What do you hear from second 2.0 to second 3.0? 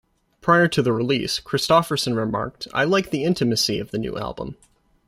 remarked: I